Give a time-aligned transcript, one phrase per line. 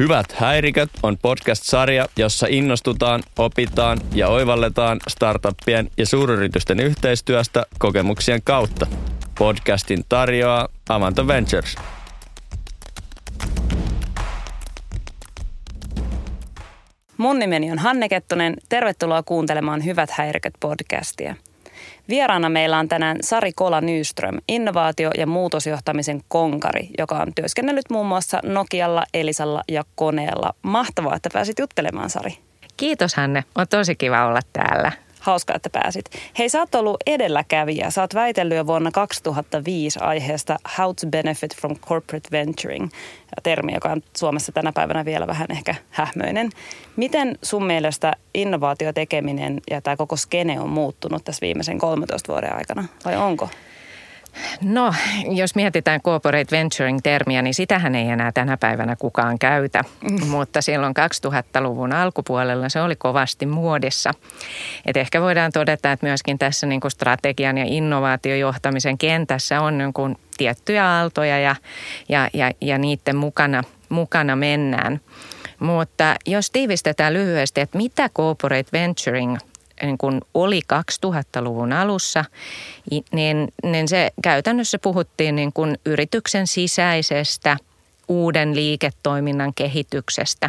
[0.00, 8.86] Hyvät häiriköt on podcast-sarja, jossa innostutaan, opitaan ja oivalletaan startuppien ja suuryritysten yhteistyöstä kokemuksien kautta.
[9.38, 11.76] Podcastin tarjoaa Avanto Ventures.
[17.16, 18.56] Mun nimeni on Hanne Kettunen.
[18.68, 21.34] Tervetuloa kuuntelemaan Hyvät häiriköt podcastia.
[22.10, 28.06] Vieraana meillä on tänään Sari Kola Nyström, innovaatio- ja muutosjohtamisen konkari, joka on työskennellyt muun
[28.06, 30.54] muassa Nokialla, Elisalla ja Koneella.
[30.62, 32.38] Mahtavaa, että pääsit juttelemaan, Sari.
[32.76, 34.92] Kiitos Hanne, on tosi kiva olla täällä.
[35.20, 36.04] Hauska, että pääsit.
[36.38, 37.90] Hei, sä oot ollut edelläkävijä.
[37.90, 42.88] Sä oot väitellyt jo vuonna 2005 aiheesta How to Benefit from Corporate Venturing,
[43.42, 46.50] termi, joka on Suomessa tänä päivänä vielä vähän ehkä hähmöinen.
[46.96, 52.84] Miten sun mielestä innovaatiotekeminen ja tämä koko skene on muuttunut tässä viimeisen 13 vuoden aikana,
[53.04, 53.48] vai onko?
[54.62, 54.94] No,
[55.30, 59.84] jos mietitään corporate venturing-termiä, niin sitähän ei enää tänä päivänä kukaan käytä.
[60.10, 60.26] Mm.
[60.26, 60.94] Mutta silloin
[61.26, 64.10] 2000-luvun alkupuolella se oli kovasti muodissa.
[64.86, 69.92] Et ehkä voidaan todeta, että myöskin tässä niin kuin strategian ja innovaatiojohtamisen kentässä on niin
[69.92, 71.56] kuin tiettyjä aaltoja ja,
[72.08, 75.00] ja, ja, ja niiden mukana, mukana mennään.
[75.58, 79.36] Mutta jos tiivistetään lyhyesti, että mitä corporate venturing–
[79.82, 80.60] niin kuin oli
[81.06, 82.24] 2000-luvun alussa,
[83.12, 87.56] niin, niin se käytännössä puhuttiin niin kuin yrityksen sisäisestä
[88.08, 90.48] uuden liiketoiminnan kehityksestä.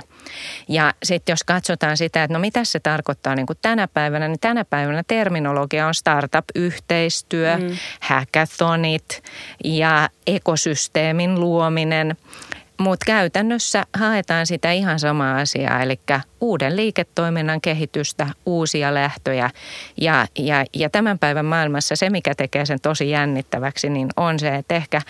[0.68, 4.40] Ja sitten jos katsotaan sitä, että no mitä se tarkoittaa niin kuin tänä päivänä, niin
[4.40, 7.78] tänä päivänä terminologia on startup-yhteistyö, mm.
[8.00, 9.24] hackathonit
[9.64, 12.16] ja ekosysteemin luominen–
[12.82, 16.00] mutta käytännössä haetaan sitä ihan samaa asiaa, eli
[16.42, 19.50] uuden liiketoiminnan kehitystä, uusia lähtöjä.
[19.98, 24.56] Ja, ja, ja tämän päivän maailmassa se, mikä tekee sen tosi jännittäväksi, niin on se,
[24.56, 25.02] että ehkä,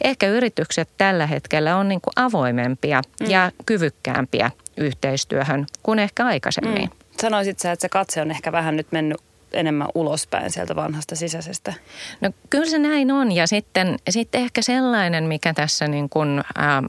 [0.00, 3.30] ehkä yritykset tällä hetkellä on niin kuin avoimempia mm.
[3.30, 6.82] ja kyvykkäämpiä yhteistyöhön kuin ehkä aikaisemmin.
[6.82, 6.96] Mm.
[7.20, 9.20] Sanoisit sä, että se katse on ehkä vähän nyt mennyt
[9.52, 11.74] enemmän ulospäin sieltä vanhasta sisäisestä?
[12.20, 16.44] No kyllä se näin on ja sitten, sitten ehkä sellainen, mikä tässä niin kuin, äh,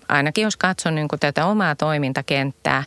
[0.10, 2.84] ainakin jos katson niin kuin tätä omaa toimintakenttää,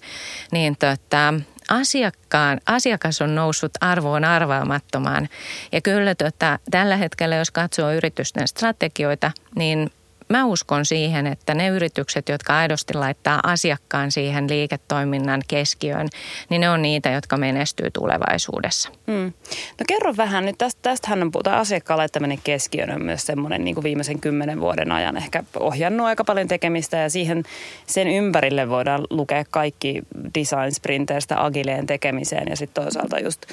[0.53, 1.34] niin tota,
[1.69, 5.29] asiakkaan, asiakas on noussut arvoon arvaamattomaan.
[5.73, 9.91] Ja kyllä tota, tällä hetkellä, jos katsoo yritysten strategioita, niin
[10.29, 16.09] mä uskon siihen, että ne yritykset, jotka aidosti laittaa asiakkaan siihen liiketoiminnan keskiöön,
[16.49, 18.89] niin ne on niitä, jotka menestyy tulevaisuudessa.
[19.07, 19.33] Mm.
[19.79, 23.75] No kerro vähän nyt, tästä, tästähän on puhutaan asiakkaan laittaminen keskiöön on myös semmoinen niin
[23.75, 27.43] kuin viimeisen kymmenen vuoden ajan ehkä ohjannut aika paljon tekemistä ja siihen
[27.87, 30.03] sen ympärille voidaan lukea kaikki
[30.34, 33.47] design sprinteistä agileen tekemiseen ja sitten toisaalta just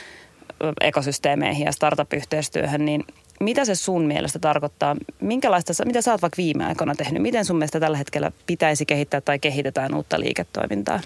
[0.82, 3.04] ekosysteemeihin ja startup-yhteistyöhön, niin
[3.42, 4.96] mitä se sun mielestä tarkoittaa?
[5.20, 7.22] Minkälaista, mitä sä oot vaikka viime aikoina tehnyt?
[7.22, 11.00] Miten sun mielestä tällä hetkellä pitäisi kehittää tai kehitetään uutta liiketoimintaa?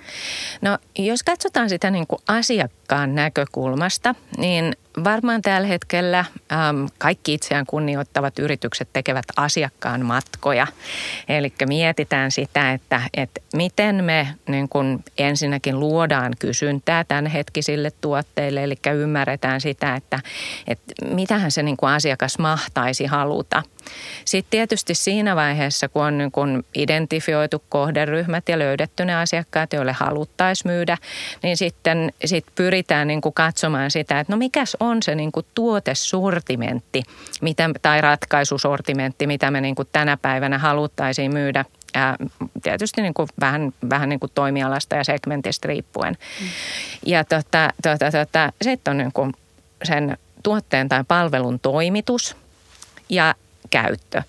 [0.62, 2.76] No jos katsotaan sitä niin kuin asiakkaan
[3.08, 10.68] näkökulmasta, niin varmaan tällä hetkellä äm, kaikki itseään kunnioittavat yritykset tekevät asiakkaan matkoja.
[11.30, 18.76] Eli mietitään sitä, että, että miten me niin kun ensinnäkin luodaan kysyntää tämänhetkisille tuotteille, eli
[18.94, 20.20] ymmärretään sitä, että,
[20.68, 23.64] että mitähän se niin asiakas mahtaisi haluta–
[24.26, 29.92] sitten tietysti siinä vaiheessa, kun on niin kun identifioitu kohderyhmät ja löydetty ne asiakkaat, joille
[29.94, 30.98] haluttaisiin myydä,
[31.44, 32.75] niin sitten sit pyritään
[33.06, 37.04] niin kuin katsomaan sitä, että no mikäs on se niin kuin tuotesortimentti
[37.42, 41.66] mitä, tai ratkaisusortimentti, mitä me niin kuin tänä päivänä haluttaisiin myydä
[41.96, 42.18] ja
[42.64, 46.18] tietysti niin kuin vähän, vähän niin kuin toimialasta ja segmentistä riippuen.
[46.42, 46.48] Mm.
[47.06, 49.34] Ja tota, tota, tota, sitten on niin kuin
[49.84, 52.36] sen tuotteen tai palvelun toimitus
[53.10, 53.36] ja
[53.70, 54.22] käyttö.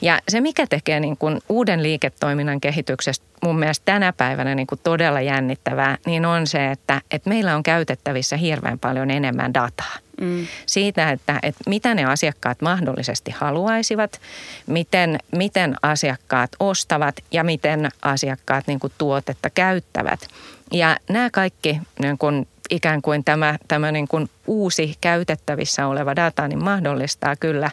[0.00, 4.80] Ja se, mikä tekee niin kuin uuden liiketoiminnan kehityksestä mun mielestä tänä päivänä niin kuin
[4.84, 9.96] todella jännittävää, niin on se, että, että meillä on käytettävissä hirveän paljon enemmän dataa.
[10.20, 10.46] Mm.
[10.66, 14.20] Siitä, että, että mitä ne asiakkaat mahdollisesti haluaisivat,
[14.66, 20.28] miten, miten asiakkaat ostavat ja miten asiakkaat niin kuin tuotetta käyttävät.
[20.72, 26.48] Ja nämä kaikki niin kuin ikään kuin tämä, tämä niin kuin uusi käytettävissä oleva data
[26.48, 27.70] niin mahdollistaa kyllä,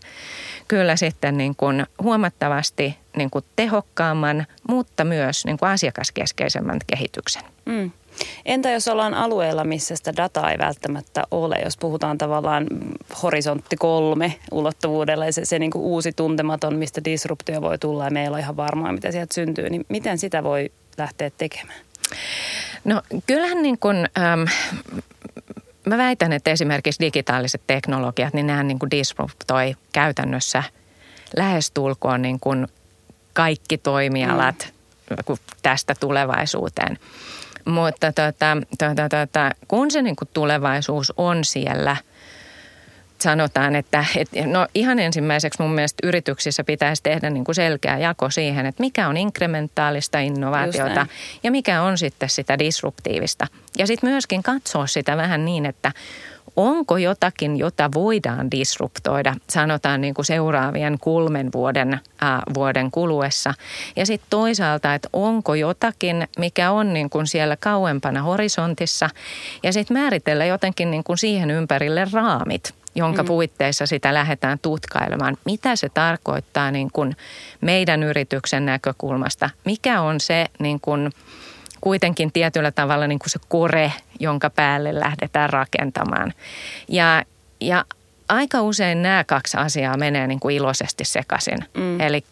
[0.67, 7.43] kyllä sitten niin kuin huomattavasti niin kuin tehokkaamman, mutta myös niin kuin asiakaskeskeisemmän kehityksen.
[7.65, 7.91] Mm.
[8.45, 12.67] Entä jos ollaan alueella, missä sitä dataa ei välttämättä ole, jos puhutaan tavallaan
[13.23, 18.35] horisontti kolme ulottuvuudella se, se niin kuin uusi tuntematon, mistä disruptio voi tulla ja meillä
[18.35, 21.88] on ihan varmaa, mitä sieltä syntyy, niin miten sitä voi lähteä tekemään?
[22.83, 24.43] No kyllähän niin kuin, ähm,
[25.85, 30.63] mä väitän, että esimerkiksi digitaaliset teknologiat, niin nehän niin kuin disruptoi käytännössä
[31.37, 32.67] lähestulkoon niin kuin
[33.33, 34.73] kaikki toimialat.
[35.61, 36.99] tästä tulevaisuuteen.
[37.65, 41.97] Mutta tota, tota, tota, kun se niin kuin tulevaisuus on siellä–
[43.21, 48.29] sanotaan, että, että no ihan ensimmäiseksi mun mielestä yrityksissä pitäisi tehdä niin kuin selkeä jako
[48.29, 51.07] siihen, että mikä on inkrementaalista innovaatiota
[51.43, 53.47] ja mikä on sitten sitä disruptiivista.
[53.77, 55.91] Ja sitten myöskin katsoa sitä vähän niin, että
[56.55, 63.53] onko jotakin, jota voidaan disruptoida, sanotaan niin kuin seuraavien kolmen vuoden, äh, vuoden kuluessa.
[63.95, 69.09] Ja sitten toisaalta, että onko jotakin, mikä on niin kuin siellä kauempana horisontissa
[69.63, 73.27] ja sitten määritellä jotenkin niin kuin siihen ympärille raamit jonka mm.
[73.27, 75.37] puitteissa sitä lähdetään tutkailemaan.
[75.45, 77.15] Mitä se tarkoittaa niin kuin
[77.61, 79.49] meidän yrityksen näkökulmasta?
[79.65, 81.11] Mikä on se niin kuin
[81.81, 86.33] kuitenkin tietyllä tavalla niin kuin se kore, jonka päälle lähdetään rakentamaan?
[86.87, 87.23] Ja,
[87.61, 87.85] ja
[88.29, 91.57] aika usein nämä kaksi asiaa menee niin kuin iloisesti sekaisin.
[91.73, 92.01] Mm.
[92.01, 92.23] Eli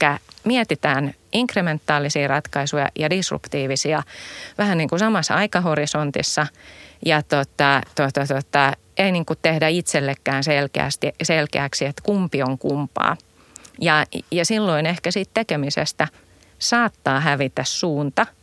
[0.44, 4.04] mietitään inkrementaalisia ratkaisuja ja disruptiivisia
[4.58, 6.48] vähän niin kuin samassa aikahorisontissa.
[7.06, 13.18] Ja tota, tota, tota, ei niin kuin tehdä itsellekään selkeästi, selkeäksi, että kumpi on kumpaa.
[13.82, 16.08] Ja, ja silloin ehkä siitä tekemisestä
[16.60, 18.26] saattaa hävitä suunta–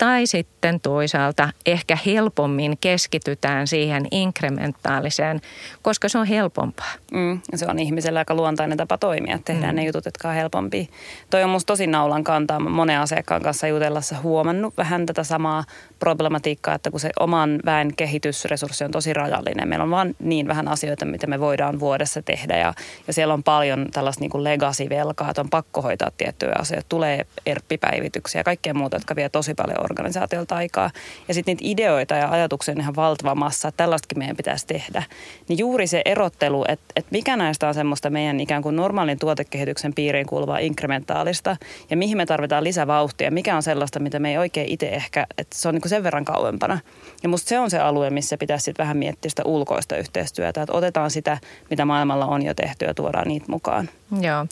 [0.00, 5.40] tai sitten toisaalta ehkä helpommin keskitytään siihen inkrementaaliseen,
[5.82, 6.92] koska se on helpompaa.
[7.12, 9.76] Mm, se on ihmisellä aika luontainen tapa toimia, tehdään mm.
[9.76, 10.84] ne jutut, jotka on helpompia.
[11.30, 12.60] Toi on musta tosi naulan kantaa.
[12.60, 15.64] Monen asiakkaan kanssa jutellessa huomannut vähän tätä samaa
[15.98, 19.68] problematiikkaa, että kun se oman väen kehitysresurssi on tosi rajallinen.
[19.68, 22.74] Meillä on vaan niin vähän asioita, mitä me voidaan vuodessa tehdä ja,
[23.06, 26.86] ja siellä on paljon tällaista niin kuin legacy-velkaa, että on pakko hoitaa tiettyjä asioita.
[26.88, 30.90] Tulee erppipäivityksiä ja kaikkea muuta, jotka vie tosi paljon organisaatiolta aikaa.
[31.28, 35.02] Ja sitten niitä ideoita ja ajatuksia on ihan valtava massa, että tällaistakin meidän pitäisi tehdä.
[35.48, 39.94] Niin juuri se erottelu, että, että mikä näistä on semmoista meidän ikään kuin normaalin tuotekehityksen
[39.94, 41.56] piiriin kuuluvaa inkrementaalista
[41.90, 45.56] ja mihin me tarvitaan lisävauhtia, mikä on sellaista, mitä me ei oikein itse ehkä, että
[45.56, 46.78] se on niin sen verran kauempana.
[47.22, 50.72] Ja musta se on se alue, missä pitäisi sitten vähän miettiä sitä ulkoista yhteistyötä, että
[50.72, 51.38] otetaan sitä,
[51.70, 53.88] mitä maailmalla on jo tehty ja tuodaan niitä mukaan.
[54.20, 54.46] Joo,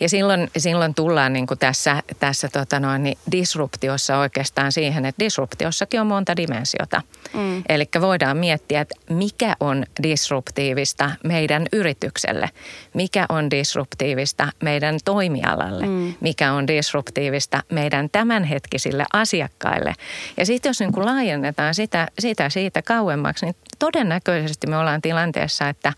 [0.00, 5.24] ja silloin, silloin tullaan niin kuin tässä, tässä tota noin, niin disruptiossa oikeastaan siihen, että
[5.24, 7.02] disruptiossakin on monta dimensiota.
[7.34, 7.62] Mm.
[7.68, 12.50] Eli voidaan miettiä, että mikä on disruptiivista meidän yritykselle,
[12.94, 16.14] mikä on disruptiivista meidän toimialalle, mm.
[16.20, 19.94] mikä on disruptiivista meidän tämänhetkisille asiakkaille.
[20.36, 25.68] Ja sitten jos niin kuin laajennetaan sitä, sitä siitä kauemmaksi, niin todennäköisesti me ollaan tilanteessa,
[25.68, 25.92] että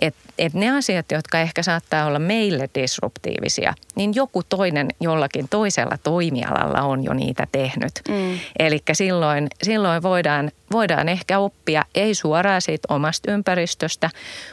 [0.00, 5.98] et, et ne asiat, jotka ehkä saattaa olla meille disruptiivisia, niin joku toinen jollakin toisella
[6.02, 7.92] toimialalla on jo niitä tehnyt.
[8.08, 8.38] Mm.
[8.58, 14.10] Eli silloin, silloin voidaan, voidaan ehkä oppia, ei suoraan siitä omasta ympäristöstä,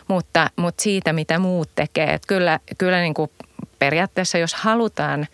[0.08, 2.14] mutta, mutta siitä, mitä muut tekee.
[2.14, 3.32] Et kyllä kyllä niin kuin
[3.80, 5.28] periaatteessa, jos halutaan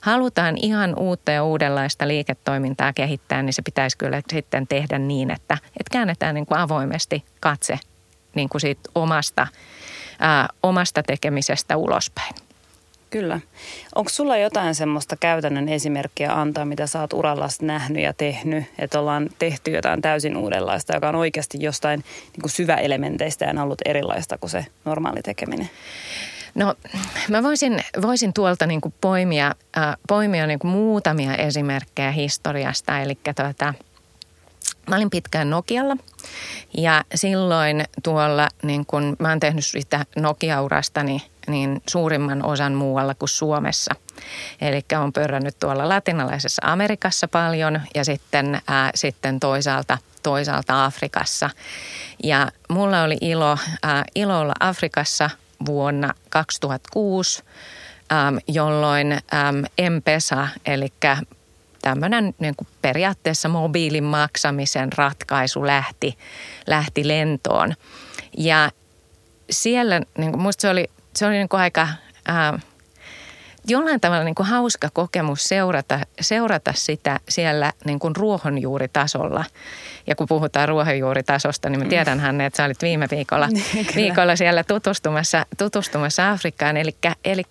[0.00, 5.54] halutaan ihan uutta ja uudenlaista liiketoimintaa kehittää, niin se pitäisi kyllä sitten tehdä niin, että,
[5.54, 7.78] että käännetään niin kuin avoimesti katse
[8.34, 9.46] niin kuin siitä omasta,
[10.18, 12.34] ää, omasta tekemisestä ulospäin.
[13.10, 13.40] Kyllä.
[13.94, 19.00] Onko sulla jotain semmoista käytännön esimerkkiä antaa, mitä sä oot uralla nähnyt ja tehnyt, että
[19.00, 23.80] ollaan tehty jotain täysin uudenlaista, joka on oikeasti jostain niin kuin syväelementeistä ja on ollut
[23.84, 25.70] erilaista kuin se normaali tekeminen?
[26.54, 26.74] No
[27.28, 33.00] mä voisin, voisin tuolta niin kuin poimia, äh, poimia niin kuin muutamia esimerkkejä historiasta.
[33.00, 33.74] Eli tuota,
[34.90, 35.96] mä olin pitkään Nokialla
[36.78, 43.28] ja silloin tuolla, niin kun mä oon tehnyt sitä Nokia-urastani niin suurimman osan muualla kuin
[43.28, 43.94] Suomessa.
[44.60, 51.50] Eli on pörrännyt tuolla latinalaisessa Amerikassa paljon ja sitten, ää, sitten toisaalta, toisaalta Afrikassa.
[52.24, 55.30] Ja mulla oli ilo, ää, ilo olla Afrikassa
[55.66, 57.42] vuonna 2006,
[58.12, 60.92] äm, jolloin äm, M-Pesa, eli
[61.82, 66.18] tämmöinen niin kuin periaatteessa mobiilin maksamisen ratkaisu lähti,
[66.66, 67.74] lähti lentoon.
[68.38, 68.70] Ja
[69.50, 71.88] siellä, niin kuin musta se oli, se oli niin kuin aika...
[72.28, 72.58] Ää,
[73.66, 79.44] jollain tavalla niin kuin hauska kokemus seurata, seurata sitä siellä niin kuin ruohonjuuritasolla.
[80.06, 81.90] Ja kun puhutaan ruohonjuuritasosta, niin mä mm.
[81.90, 83.48] tiedänhän, että sä olit viime viikolla,
[83.96, 86.76] viikolla siellä tutustumassa, tutustumassa Afrikkaan.
[86.76, 87.46] Eli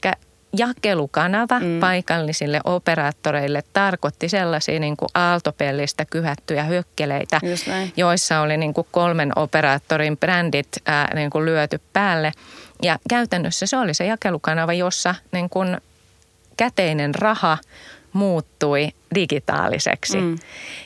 [0.57, 1.79] jakelukanava mm.
[1.79, 7.39] paikallisille operaattoreille tarkoitti sellaisia niin kuin aaltopellistä kyhättyjä hökkeleitä,
[7.97, 12.31] joissa oli niin kuin kolmen operaattorin brändit ää, niin kuin lyöty päälle.
[12.83, 15.77] Ja käytännössä se oli se jakelukanava, jossa niin kuin
[16.57, 17.57] käteinen raha
[18.13, 20.17] muuttui digitaaliseksi.
[20.17, 20.37] Mm.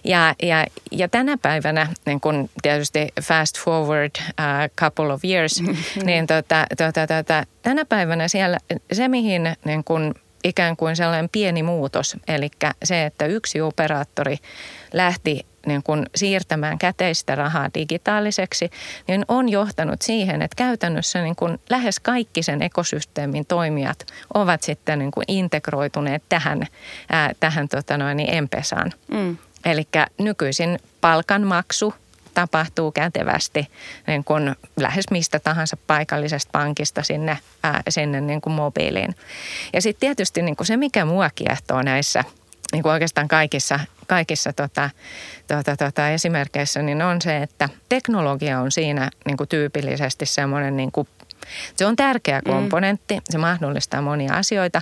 [0.04, 5.64] Ja, ja, ja tänä päivänä, niin kun tietysti fast forward a couple of years,
[6.06, 8.58] niin tota, tota, tota, tänä päivänä siellä
[8.94, 12.18] se, mihin niin kun ikään kuin sellainen pieni muutos.
[12.28, 12.50] Eli
[12.84, 14.38] se, että yksi operaattori
[14.94, 18.70] lähti niin kuin siirtämään käteistä rahaa digitaaliseksi,
[19.08, 25.00] niin on johtanut siihen, että käytännössä niin kuin lähes kaikki sen ekosysteemin toimijat ovat sitten
[25.00, 26.68] niin kuin integroituneet tähän,
[27.10, 28.92] ää, tähän tota noin, niin Empesaan.
[29.12, 29.38] Mm.
[29.66, 31.94] Eli nykyisin palkanmaksu
[32.34, 33.68] tapahtuu kätevästi
[34.08, 39.16] niin kuin lähes mistä tahansa paikallisesta pankista sinne, ää, sinne niin kuin mobiiliin.
[39.74, 42.24] Ja sitten tietysti niin kuin se, mikä mua kiehtoo näissä
[42.74, 44.90] niin kuin oikeastaan kaikissa, kaikissa tota,
[45.48, 50.92] tota, tota esimerkkeissä, niin on se, että teknologia on siinä niin kuin tyypillisesti semmoinen niin
[50.92, 51.08] kuin
[51.76, 52.52] se on tärkeä mm.
[52.52, 54.82] komponentti, se mahdollistaa monia asioita,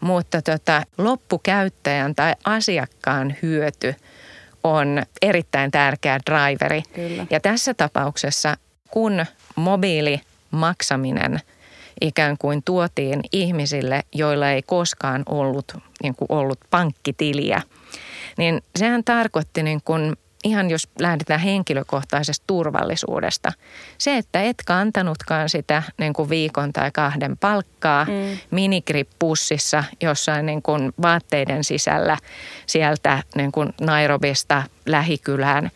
[0.00, 3.94] mutta tota, loppukäyttäjän tai asiakkaan hyöty–
[4.64, 6.82] on erittäin tärkeä driveri.
[6.94, 7.26] Kyllä.
[7.30, 8.56] Ja tässä tapauksessa,
[8.90, 9.26] kun
[9.56, 11.40] mobiilimaksaminen
[12.00, 17.62] ikään kuin tuotiin ihmisille, joilla ei koskaan ollut, niin kuin ollut pankkitiliä,
[18.38, 23.52] niin sehän tarkoitti niin kuin ihan jos lähdetään henkilökohtaisesta turvallisuudesta.
[23.98, 28.38] Se, että et kantanutkaan sitä niin kuin viikon tai kahden palkkaa mm.
[28.50, 32.16] minigrippussissa jossain niin kuin vaatteiden sisällä
[32.66, 35.70] sieltä niin kuin Nairobista lähikylään,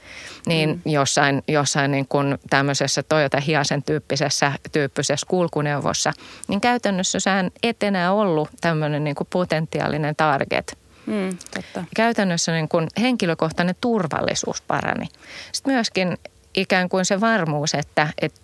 [0.47, 0.93] niin mm.
[0.93, 6.13] jossain, jossain niin kuin tämmöisessä Toyota Hiasen tyyppisessä, tyyppisessä kulkuneuvossa,
[6.49, 11.85] niin käytännössä sä et enää ollut tämmöinen niin kuin potentiaalinen target– Mm, totta.
[11.97, 15.07] Käytännössä niin kuin henkilökohtainen turvallisuus parani.
[15.53, 16.19] Sitten myöskin
[16.55, 18.41] ikään kuin se varmuus, että, että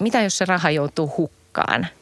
[0.00, 1.86] mitä jos se raha joutuu hukkaan–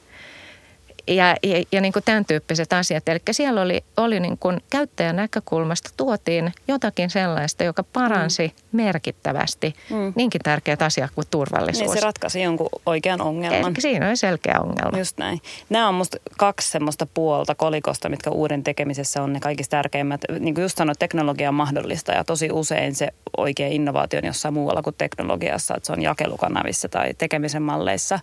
[1.06, 3.08] ja, ja, ja niin kuin tämän tyyppiset asiat.
[3.08, 8.76] Eli siellä oli, oli niin kuin käyttäjän näkökulmasta tuotiin jotakin sellaista, joka paransi mm.
[8.76, 10.12] merkittävästi mm.
[10.16, 11.90] niinkin tärkeät asiat kuin turvallisuus.
[11.90, 13.72] Niin se ratkaisi jonkun oikean ongelman.
[13.72, 14.98] Eli siinä oli selkeä ongelma.
[14.98, 15.40] Just näin.
[15.70, 20.20] Nämä on musta kaksi semmoista puolta kolikosta, mitkä uuden tekemisessä on ne kaikista tärkeimmät.
[20.40, 24.54] Niin kuin just sanoit, teknologia on mahdollista ja tosi usein se oikea innovaatio on jossain
[24.54, 28.20] muualla kuin teknologiassa, että se on jakelukanavissa tai tekemisen malleissa.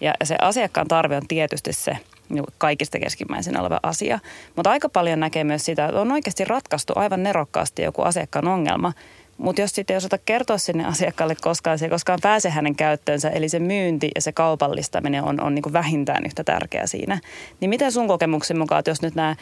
[0.00, 1.96] Ja se asiakkaan tarve on tietysti se–
[2.58, 4.18] kaikista keskimmäisenä oleva asia.
[4.56, 8.92] Mutta aika paljon näkee myös sitä, että on oikeasti ratkaistu aivan nerokkaasti joku asiakkaan ongelma.
[9.38, 13.30] Mutta jos sitten ei osata kertoa sinne asiakkaalle koskaan, se ei koskaan pääse hänen käyttöönsä,
[13.30, 17.18] eli se myynti ja se kaupallistaminen on, on niin kuin vähintään yhtä tärkeä siinä.
[17.60, 19.36] Niin miten sun kokemuksen mukaan, että jos nyt nämä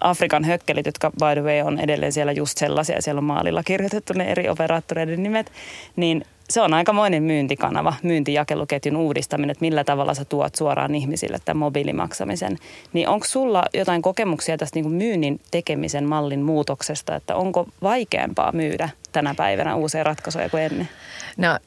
[0.00, 4.12] Afrikan hökkelit, jotka by the way on edelleen siellä just sellaisia, siellä on maalilla kirjoitettu
[4.12, 5.52] ne eri operaattoreiden nimet,
[5.96, 11.58] niin se on aikamoinen myyntikanava, myyntijakeluketjun uudistaminen, että millä tavalla sä tuot suoraan ihmisille tämän
[11.58, 12.58] mobiilimaksamisen.
[12.92, 18.52] Niin onko sulla jotain kokemuksia tästä niin kuin myynnin tekemisen mallin muutoksesta, että onko vaikeampaa
[18.52, 20.88] myydä tänä päivänä uusia ratkaisuja kuin ennen?
[21.36, 21.58] No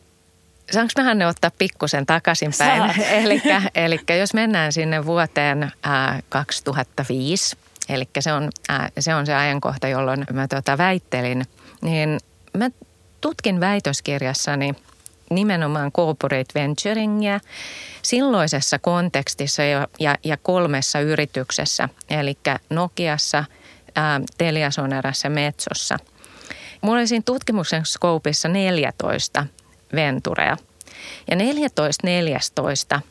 [0.71, 2.91] Saanko mä ne ottaa pikkusen takaisinpäin?
[3.75, 7.57] eli jos mennään sinne vuoteen ää, 2005,
[7.89, 11.45] eli se on, ää, se on se ajankohta, jolloin mä tota väittelin,
[11.81, 12.19] niin
[12.57, 12.69] mä
[13.23, 14.75] tutkin väitöskirjassani
[15.29, 17.39] nimenomaan corporate venturingia
[18.01, 22.37] silloisessa kontekstissa ja, ja, ja kolmessa yrityksessä, eli
[22.69, 23.45] Nokiassa,
[23.95, 25.97] ää, Teliasonerassa ja Metsossa.
[26.81, 29.45] Mulla oli siinä tutkimuksen skoopissa 14
[29.95, 30.57] venturea.
[31.29, 33.01] Ja 14 14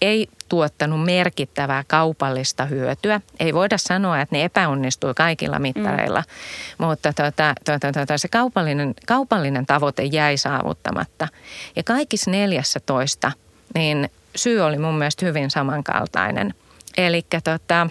[0.00, 3.20] ei tuottanut merkittävää kaupallista hyötyä.
[3.40, 6.86] Ei voida sanoa, että ne epäonnistui kaikilla mittareilla, mm.
[6.86, 11.28] mutta tuota, tuota, tuota, se kaupallinen, kaupallinen tavoite jäi saavuttamatta.
[11.76, 13.32] Ja kaikissa 14,
[13.74, 16.54] niin syy oli mun mielestä hyvin samankaltainen.
[16.96, 17.90] Eli tota,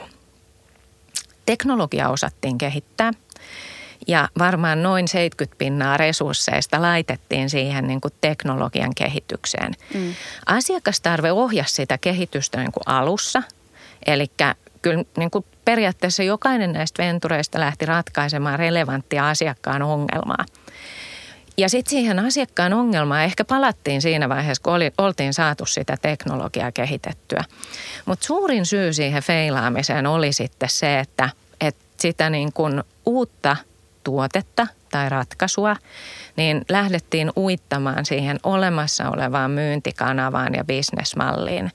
[1.46, 3.12] teknologia osattiin kehittää–
[4.08, 9.74] ja varmaan noin 70 pinnaa resursseista laitettiin siihen niin kuin teknologian kehitykseen.
[9.94, 10.14] Mm.
[10.46, 13.44] Asiakastarve ohjasi sitä kehitystä niin kuin alussa.
[14.08, 14.28] Eli
[14.82, 20.46] kyllä niin kuin periaatteessa jokainen näistä ventureista lähti ratkaisemaan relevanttia asiakkaan ongelmaa.
[21.58, 26.72] Ja sitten siihen asiakkaan ongelmaan ehkä palattiin siinä vaiheessa, kun oli, oltiin saatu sitä teknologiaa
[26.72, 27.44] kehitettyä.
[28.06, 31.30] Mutta suurin syy siihen feilaamiseen oli sitten se, että,
[31.62, 33.58] että sitä niin kuin uutta–
[34.06, 35.76] tuotetta tai ratkaisua,
[36.36, 41.72] niin lähdettiin uittamaan siihen olemassa olevaan myyntikanavaan ja bisnesmalliin.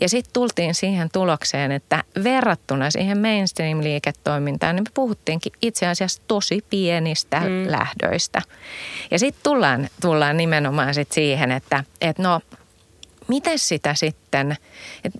[0.00, 6.64] Ja sitten tultiin siihen tulokseen, että verrattuna siihen mainstream-liiketoimintaan, niin me puhuttiinkin itse asiassa tosi
[6.70, 7.70] pienistä mm.
[7.70, 8.42] lähdöistä.
[9.10, 12.40] Ja sitten tullaan, tullaan nimenomaan sit siihen, että et no,
[13.28, 14.56] miten sitä sitten,
[15.04, 15.12] et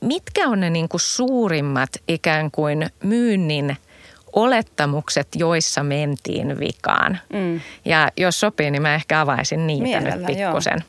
[0.00, 3.76] mitkä on ne niinku suurimmat ikään kuin myynnin–
[4.32, 7.18] olettamukset, joissa mentiin vikaan.
[7.32, 7.60] Mm.
[7.84, 10.84] Ja jos sopii, niin mä ehkä avaisin niitä Mielellä, nyt pikkusen.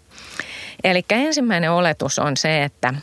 [0.83, 2.93] Eli ensimmäinen oletus on se, että,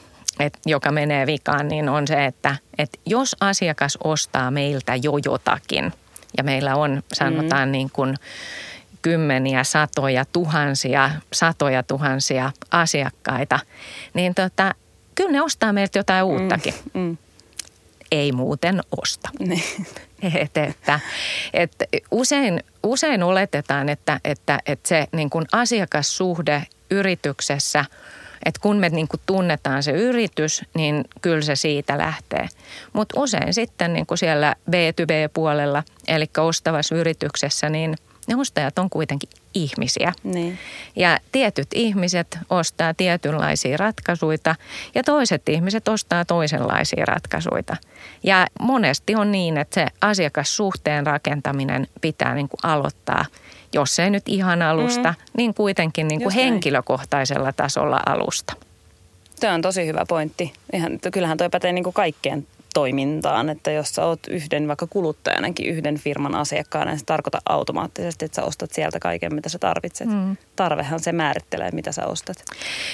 [0.41, 5.93] et, joka menee vikaan, niin on se, että et jos asiakas ostaa meiltä jo jotakin
[6.37, 7.73] ja meillä on, sanotaan mm.
[7.73, 8.15] niin kuin
[9.03, 13.59] kymmeniä, satoja, tuhansia, satoja tuhansia asiakkaita,
[14.15, 14.75] niin tota,
[15.15, 16.75] kyllä ne ostaa meiltä jotain uuttakin.
[16.95, 17.17] Mm, mm.
[18.11, 19.31] Ei muuten osta.
[19.39, 19.63] Niin.
[20.37, 21.01] Et, että,
[21.55, 27.85] että usein, usein oletetaan, että, että, että se niin kuin asiakassuhde yrityksessä,
[28.47, 32.49] että kun me niin kuin tunnetaan se yritys, niin kyllä se siitä lähtee.
[32.93, 37.97] Mutta usein sitten niin kuin siellä B2B-puolella, eli ostavassa yrityksessä, niin–
[38.27, 39.29] ne ostajat on kuitenkin
[39.65, 40.13] ihmisiä.
[40.23, 40.59] Niin.
[40.97, 44.55] Ja tietyt ihmiset ostaa tietynlaisia ratkaisuja
[44.95, 47.77] ja toiset ihmiset ostaa toisenlaisia ratkaisuja.
[48.23, 53.25] Ja monesti on niin, että se asiakassuhteen rakentaminen pitää niin kuin aloittaa,
[53.73, 55.25] jos ei nyt ihan alusta, mm.
[55.37, 58.53] niin kuitenkin niin kuin henkilökohtaisella tasolla alusta.
[59.41, 60.53] Tämä on tosi hyvä pointti.
[60.73, 65.67] Ihan, kyllähän toi pätee niin kuin kaikkeen toimintaan, että jos sä oot yhden, vaikka kuluttajanakin
[65.67, 70.09] yhden firman asiakkaana, niin se tarkoittaa automaattisesti, että sä ostat sieltä kaiken, mitä sä tarvitset.
[70.09, 70.37] Mm.
[70.57, 72.37] Tarvehan se määrittelee, mitä sä ostat.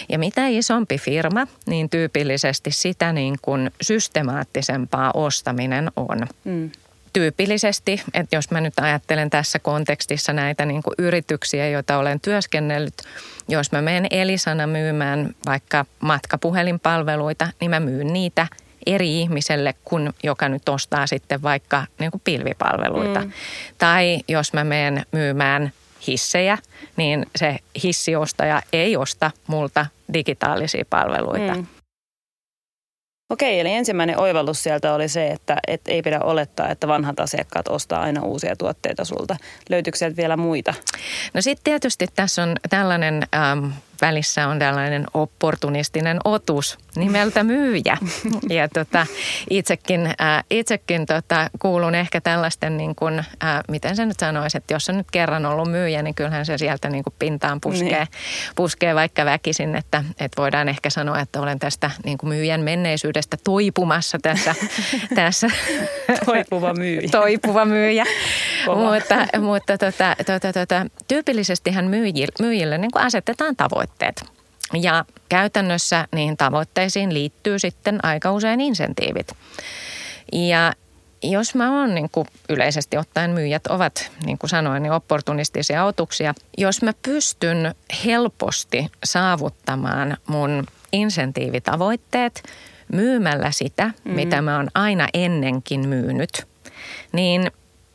[0.09, 6.27] Ja mitä isompi firma, niin tyypillisesti sitä niin kuin systemaattisempaa ostaminen on.
[6.45, 6.71] Mm
[7.13, 12.95] tyypillisesti, että jos mä nyt ajattelen tässä kontekstissa näitä niin kuin yrityksiä, joita olen työskennellyt,
[13.49, 18.47] jos mä menen Elisana myymään vaikka matkapuhelinpalveluita, niin mä myyn niitä–
[18.87, 23.21] eri ihmiselle kuin joka nyt ostaa sitten vaikka niin kuin pilvipalveluita.
[23.21, 23.33] Mm.
[23.79, 25.73] Tai jos mä menen myymään
[26.07, 26.59] hissejä,
[26.97, 31.55] niin se hissiostaja ei osta multa digitaalisia palveluita.
[31.55, 31.67] Mm.
[33.31, 37.69] Okei, eli ensimmäinen oivallus sieltä oli se, että et ei pidä olettaa, että vanhat asiakkaat
[37.69, 39.37] ostaa aina uusia tuotteita sulta.
[39.71, 40.75] Löytyykö sieltä vielä muita?
[41.35, 43.71] No sitten tietysti tässä on tällainen ähm,
[44.03, 47.97] välissä on tällainen opportunistinen otus nimeltä myyjä.
[48.51, 49.07] Ja tota,
[49.51, 54.75] itsekin, äh, itsekin tota, kuulun ehkä tällaisten, niin kuin, äh, miten se nyt sanoisi, että
[54.75, 58.09] jos on nyt kerran ollut myyjä, niin kyllähän se sieltä niin kuin pintaan puskee, niin.
[58.57, 59.77] puskee vaikka väkisin.
[59.77, 64.55] Että, että voidaan ehkä sanoa, että olen tästä niin kuin myyjän menneisyydestä toipumassa tässä.
[65.15, 65.49] tässä.
[66.25, 67.09] Toipuva myyjä.
[67.21, 68.05] Toipuva myyjä.
[68.67, 74.25] Mutta mutta tota, tota, tota, tyypillisestihän myyjille, myyjille niin kuin asetetaan tavoitteet.
[74.81, 79.33] Ja käytännössä niihin tavoitteisiin liittyy sitten aika usein insentiivit.
[80.33, 80.73] Ja
[81.23, 86.35] jos mä oon niin kuin yleisesti ottaen myyjät ovat, niin kuin sanoin, niin opportunistisia otuksia.
[86.59, 92.43] Jos mä pystyn helposti saavuttamaan mun insentiivitavoitteet
[92.93, 94.13] myymällä sitä, mm.
[94.13, 96.47] mitä mä oon aina ennenkin myynyt,
[97.13, 97.51] niin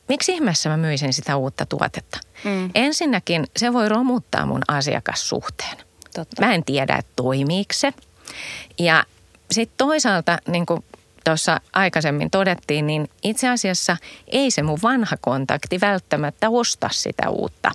[0.10, 2.20] miksi ihmeessä mä myisin sitä uutta tuotetta?
[2.44, 2.70] Mm.
[2.76, 5.78] Ensinnäkin se voi romuttaa mun asiakassuhteen.
[6.16, 6.46] Totta.
[6.46, 7.94] Mä en tiedä, että toimiiko se.
[8.80, 9.04] Ja
[9.52, 10.84] sitten toisaalta, niin kuin
[11.24, 17.72] tuossa aikaisemmin todettiin, niin itse asiassa ei se mun vanha kontakti välttämättä osta sitä uutta,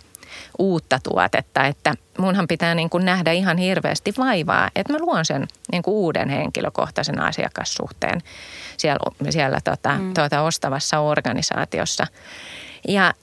[0.58, 1.66] uutta tuotetta.
[1.66, 5.94] Että munhan pitää niin kuin nähdä ihan hirveästi vaivaa, että mä luon sen niin kuin
[5.94, 8.22] uuden henkilökohtaisen asiakassuhteen
[8.76, 10.14] siellä, siellä tota, mm.
[10.14, 12.06] tuota ostavassa organisaatiossa.
[12.88, 13.14] Ja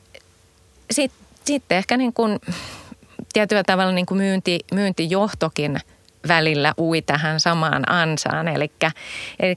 [0.91, 2.39] sitten sit ehkä niin kuin
[3.33, 5.79] tietyllä tavalla niin kuin myynti, myyntijohtokin
[6.27, 8.47] välillä ui tähän samaan ansaan.
[8.47, 8.71] Eli,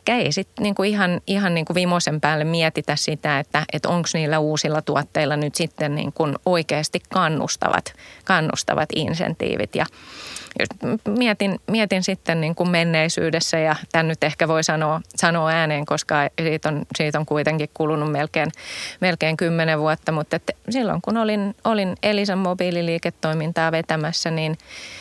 [0.09, 4.09] ei sitten niin kuin ihan, ihan niin kuin viimeisen päälle mietitä sitä, että, että onko
[4.15, 7.95] niillä uusilla tuotteilla nyt sitten niin kuin oikeasti kannustavat,
[8.25, 9.75] kannustavat insentiivit.
[9.75, 9.87] Ja
[11.19, 16.17] mietin, mietin sitten niin kuin menneisyydessä ja tämän nyt ehkä voi sanoa, sanoa ääneen, koska
[16.43, 18.53] siitä on, siitä on kuitenkin kulunut melkein,
[19.01, 24.59] melkein kymmenen vuotta, mutta että silloin kun olin, olin Elisan mobiililiiketoimintaa vetämässä, niin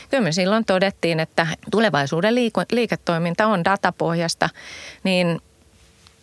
[0.09, 2.35] kyllä me silloin todettiin, että tulevaisuuden
[2.71, 4.49] liiketoiminta on datapohjasta,
[5.03, 5.41] niin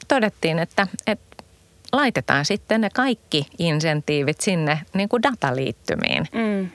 [0.09, 1.45] todettiin, että, että
[1.93, 6.27] laitetaan sitten ne kaikki insentiivit sinne niin kuin dataliittymiin.
[6.33, 6.71] Mm.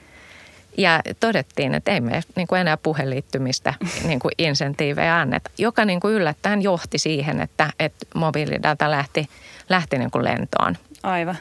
[0.78, 6.00] Ja todettiin, että ei me niin kuin enää puheliittymistä niin kuin insentiivejä anneta, joka niin
[6.00, 9.28] kuin yllättäen johti siihen, että, että mobiilidata lähti,
[9.68, 10.76] lähti niin kuin lentoon.
[11.02, 11.36] Aivan.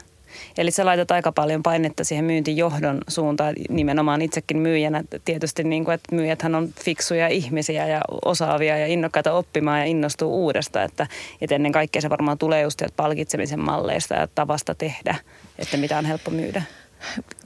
[0.58, 5.04] Eli sä laitat aika paljon painetta siihen myyntijohdon suuntaan, nimenomaan itsekin myyjänä.
[5.26, 10.44] Tietysti niin kuin, että myyjäthän on fiksuja ihmisiä ja osaavia ja innokkaita oppimaan ja innostuu
[10.44, 10.84] uudesta.
[10.84, 11.08] Että,
[11.42, 15.16] että ennen kaikkea se varmaan tulee just palkitsemisen malleista ja tavasta tehdä,
[15.60, 16.64] että mitä on helppo myydä.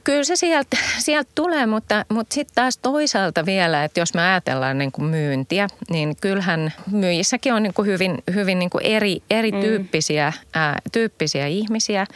[0.04, 4.78] Kyllä se sieltä, sieltä tulee, mutta, mutta sitten taas toisaalta vielä, että jos me ajatellaan
[4.78, 10.32] niin kuin myyntiä, niin kyllähän myyjissäkin on niin kuin hyvin, hyvin niin kuin eri, erityyppisiä
[10.36, 10.60] mm.
[10.60, 12.06] ää, tyyppisiä ihmisiä.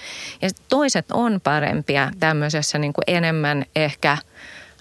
[0.43, 4.19] Ja toiset on parempia tämmöisessä niin kuin enemmän ehkä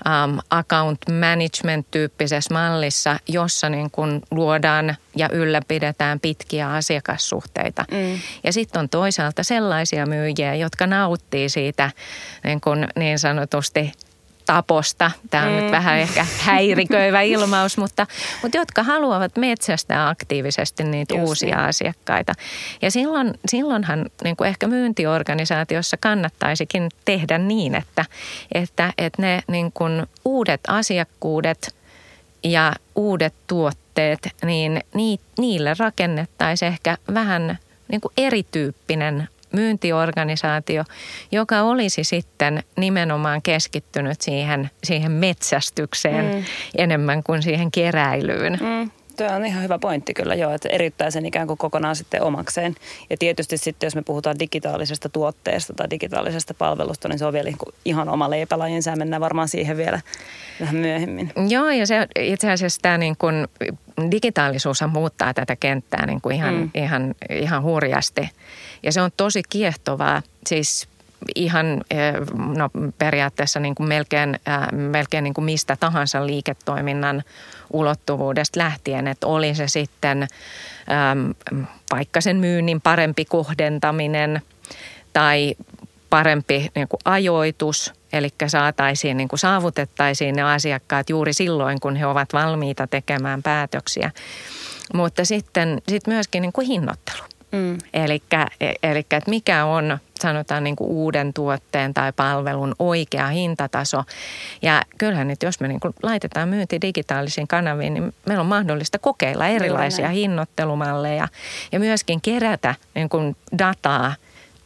[0.05, 7.85] um, account management-tyyppisessä mallissa, jossa niin kuin luodaan ja ylläpidetään pitkiä asiakassuhteita.
[7.91, 8.19] Mm.
[8.43, 11.91] Ja sitten on toisaalta sellaisia myyjiä, jotka nauttii siitä
[12.43, 13.91] niin, kuin niin sanotusti
[14.45, 15.11] taposta.
[15.29, 15.55] Tämä on mm.
[15.55, 18.07] nyt vähän ehkä häiriköivä ilmaus, mutta,
[18.41, 21.67] mutta jotka haluavat metsästää aktiivisesti niitä Just uusia niin.
[21.67, 22.33] asiakkaita.
[22.81, 28.05] Ja silloin, silloinhan niin kuin ehkä myyntiorganisaatiossa kannattaisikin tehdä niin, että,
[28.51, 31.75] että, että ne niin kuin uudet asiakkuudet
[32.43, 34.81] ja uudet tuotteet, niin
[35.37, 40.83] niille rakennettaisiin ehkä vähän niin kuin erityyppinen myyntiorganisaatio,
[41.31, 46.43] joka olisi sitten nimenomaan keskittynyt siihen, siihen metsästykseen mm.
[46.77, 48.59] enemmän kuin siihen keräilyyn.
[48.61, 48.91] Mm.
[49.27, 52.75] Tuo on ihan hyvä pointti kyllä joo, että erittäin sen ikään kuin kokonaan sitten omakseen.
[53.09, 57.49] Ja tietysti sitten, jos me puhutaan digitaalisesta tuotteesta tai digitaalisesta palvelusta, niin se on vielä
[57.49, 60.01] niin ihan oma leipälajinsa ja mennään varmaan siihen vielä
[60.59, 61.31] vähän myöhemmin.
[61.49, 63.47] Joo, ja se itse asiassa tämä niin kuin
[64.11, 66.69] digitaalisuus muuttaa tätä kenttää niin kuin ihan, mm.
[66.73, 68.29] ihan, ihan hurjasti.
[68.83, 70.21] Ja se on tosi kiehtovaa.
[70.47, 70.87] Siis
[71.35, 72.13] ihan eh,
[72.57, 77.23] no, periaatteessa niin kuin melkein, äh, melkein niin kuin mistä tahansa liiketoiminnan
[77.73, 81.31] ulottuvuudesta lähtien, että oli se sitten ähm,
[81.91, 84.41] vaikka sen myynnin parempi kohdentaminen
[85.13, 85.55] tai
[86.09, 92.05] parempi niin kuin ajoitus, eli saataisiin, niin kuin saavutettaisiin ne asiakkaat juuri silloin, kun he
[92.05, 94.11] ovat valmiita tekemään päätöksiä.
[94.93, 97.23] Mutta sitten sit myöskin niin kuin hinnoittelu.
[97.51, 97.77] Mm.
[97.93, 98.23] Eli
[98.83, 104.03] että mikä on sanotaan niin kuin uuden tuotteen tai palvelun oikea hintataso.
[104.61, 108.99] Ja kyllähän nyt, jos me niin kuin laitetaan myynti digitaalisiin kanaviin, niin meillä on mahdollista
[108.99, 111.27] kokeilla erilaisia Kyllä, hinnoittelumalleja
[111.71, 114.15] ja myöskin kerätä niin kuin dataa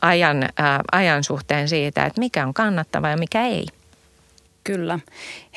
[0.01, 3.65] ajan, ää, ajan suhteen siitä, että mikä on kannattava ja mikä ei.
[4.63, 4.99] Kyllä.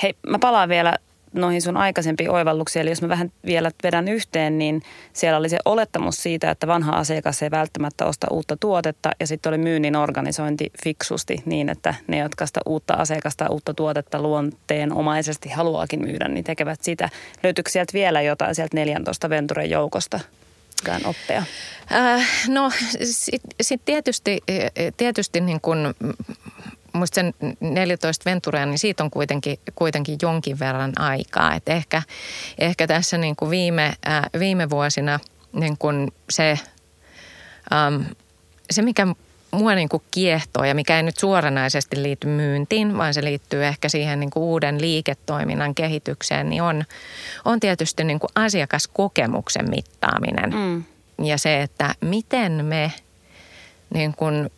[0.02, 0.98] Hei, mä palaan vielä
[1.32, 2.80] noihin sun aikaisempiin oivalluksiin.
[2.80, 6.92] Eli jos mä vähän vielä vedän yhteen, niin siellä oli se olettamus siitä, että vanha
[6.92, 9.10] asiakas ei välttämättä osta uutta tuotetta.
[9.20, 14.22] Ja sitten oli myynnin organisointi fiksusti niin, että ne, jotka sitä uutta asiakasta, uutta tuotetta
[14.22, 17.08] luonteenomaisesti haluaakin myydä, niin tekevät sitä.
[17.42, 20.20] Löytyykö sieltä vielä jotain sieltä 14 Venturen joukosta?
[21.04, 21.42] oppia?
[21.92, 22.70] Äh, no
[23.02, 24.40] sitten sit tietysti,
[24.96, 25.94] tietysti niin kun
[26.92, 31.54] musta sen 14 Venturea, niin siitä on kuitenkin, kuitenkin jonkin verran aikaa.
[31.54, 32.02] Et ehkä,
[32.58, 35.20] ehkä tässä niin kuin viime, äh, viime vuosina
[35.52, 36.58] niin kuin se,
[37.72, 38.02] ähm,
[38.70, 39.06] se, mikä
[39.50, 43.88] mua niin kuin kiehtoo ja mikä ei nyt suoranaisesti liity myyntiin, vaan se liittyy ehkä
[43.88, 46.84] siihen niin kuin uuden liiketoiminnan kehitykseen, niin on,
[47.44, 50.50] on tietysti niin kuin asiakaskokemuksen mittaaminen.
[50.54, 50.84] Mm.
[51.24, 52.92] Ja se, että miten me
[53.94, 54.50] niin kuin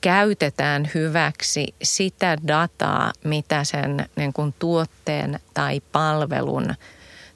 [0.00, 6.74] käytetään hyväksi sitä dataa, mitä sen niin kuin tuotteen tai palvelun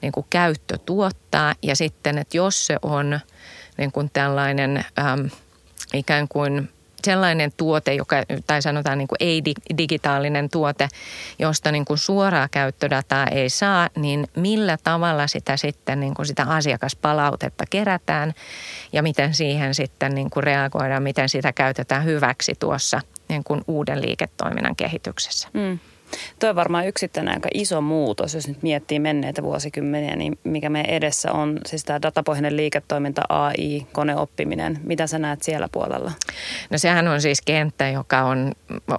[0.03, 1.55] niin kuin käyttö tuottaa.
[1.63, 3.21] Ja sitten, että jos se on
[3.79, 4.85] niin kuin tällainen
[5.95, 6.69] ikään kuin
[7.05, 10.89] sellainen tuote, joka, tai sanotaan niin kuin ei-digitaalinen tuote,
[11.39, 16.43] josta niin kuin suoraa käyttödataa ei saa, niin millä tavalla sitä sitten niin kuin sitä
[16.43, 18.35] asiakaspalautetta kerätään
[18.93, 24.03] ja miten siihen sitten niin kuin reagoidaan, miten sitä käytetään hyväksi tuossa niin kuin uuden
[24.03, 25.49] liiketoiminnan kehityksessä.
[25.53, 25.79] Mm.
[26.39, 30.91] Tuo on varmaan yksittäinen aika iso muutos, jos nyt miettii menneitä vuosikymmeniä, niin mikä meidän
[30.91, 34.79] edessä on siis tämä datapohjainen liiketoiminta, AI, koneoppiminen.
[34.85, 36.13] Mitä sä näet siellä puolella?
[36.71, 38.53] No sehän on siis kenttä, joka on,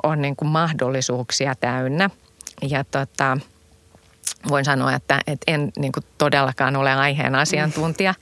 [0.04, 2.10] on niin kuin mahdollisuuksia täynnä.
[2.69, 3.38] Ja tota,
[4.49, 8.13] voin sanoa, että, että en niin kuin todellakaan ole aiheen asiantuntija.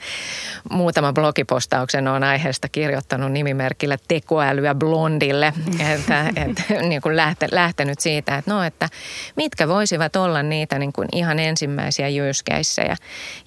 [0.69, 5.53] Muutama blogipostauksen on aiheesta kirjoittanut nimimerkillä tekoälyä blondille,
[5.93, 7.15] että, että niin kuin
[7.51, 8.89] lähtenyt siitä, että, no, että
[9.35, 12.95] mitkä voisivat olla niitä niin kuin ihan ensimmäisiä jyyskeissejä.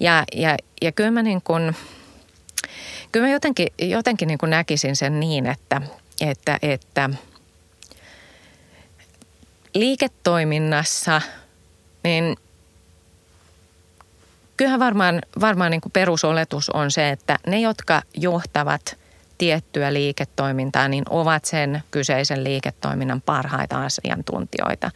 [0.00, 1.76] Ja, ja, ja kyllä mä, niin kuin,
[3.12, 5.82] kyllä mä jotenkin, jotenkin niin kuin näkisin sen niin, että,
[6.20, 7.11] että, että
[9.74, 11.20] liiketoiminnassa
[12.04, 12.37] niin–
[14.62, 18.98] kyllähän varmaan, varmaan niin kuin perusoletus on se, että ne, jotka johtavat
[19.38, 24.90] tiettyä liiketoimintaa, niin ovat sen kyseisen liiketoiminnan parhaita asiantuntijoita.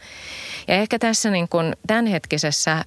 [0.67, 2.83] Ja ehkä tässä niin kuin tämänhetkisessä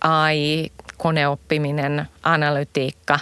[0.00, 3.18] AI, koneoppiminen, analytiikka,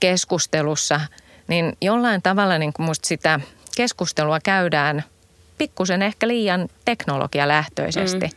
[0.00, 1.00] keskustelussa,
[1.48, 3.40] niin jollain tavalla niin kuin musta sitä
[3.76, 5.04] keskustelua käydään–
[5.58, 8.26] pikkusen ehkä liian teknologialähtöisesti.
[8.26, 8.32] Mm.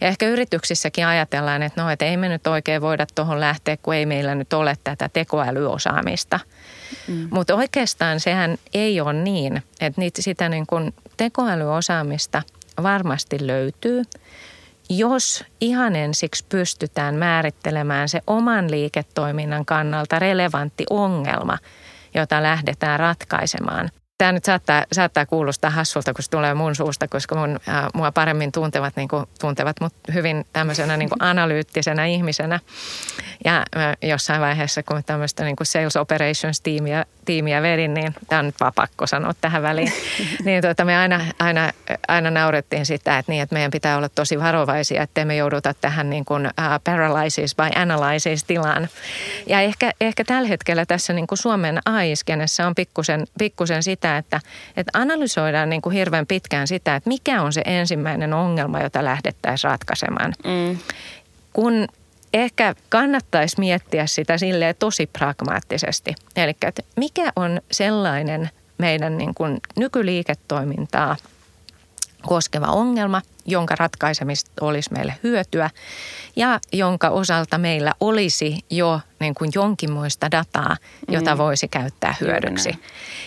[0.00, 3.94] Ja ehkä yrityksissäkin ajatellaan, että no, että ei me nyt oikein voida tuohon lähteä, kun
[3.94, 6.40] ei meillä nyt ole tätä tekoälyosaamista.
[7.08, 7.28] Mm.
[7.30, 12.42] Mutta oikeastaan sehän ei ole niin, että niitä, sitä niin kuin tekoälyosaamista
[12.82, 14.02] varmasti löytyy.
[14.90, 21.58] jos ihan ensiksi pystytään määrittelemään se oman liiketoiminnan kannalta relevantti ongelma,
[22.14, 23.90] jota lähdetään ratkaisemaan–
[24.24, 28.12] Tämä nyt saattaa, saattaa kuulostaa hassulta, kun se tulee mun suusta, koska mun, äh, mua
[28.12, 32.60] paremmin tuntevat, niin kuin, tuntevat mut hyvin tämmöisenä niin kuin analyyttisenä ihmisenä.
[33.44, 38.46] Ja äh, jossain vaiheessa, kun tämmöistä niin kuin sales operations-tiimiä tiimiä vedin, niin tämä on
[38.46, 39.92] nyt vaan pakko sanoa tähän väliin.
[40.44, 41.72] niin tuota, me aina, aina,
[42.08, 46.10] aina naurettiin sitä, että, niin, että meidän pitää olla tosi varovaisia, ettei me jouduta tähän
[46.10, 48.88] niin kuin, uh, paralysis by analysis tilaan.
[49.46, 54.40] Ja ehkä, ehkä tällä hetkellä tässä niin kuin Suomen AI-skenessä on pikkusen, pikkusen sitä, että,
[54.76, 59.70] että analysoidaan niin kuin hirveän pitkään sitä, että mikä on se ensimmäinen ongelma, jota lähdettäisiin
[59.70, 60.32] ratkaisemaan.
[60.44, 60.78] Mm.
[61.52, 61.88] Kun
[62.34, 66.14] ehkä kannattaisi miettiä sitä silleen tosi pragmaattisesti.
[66.36, 71.16] Eli että mikä on sellainen meidän niin kuin nykyliiketoimintaa
[72.22, 75.70] koskeva ongelma, jonka ratkaisemista olisi meille hyötyä
[76.36, 80.76] ja jonka osalta meillä olisi jo niin kuin jonkinmoista dataa,
[81.08, 81.38] jota mm.
[81.38, 82.74] voisi käyttää hyödyksi.